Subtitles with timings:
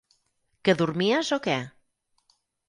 [0.69, 1.59] Que dormies o què?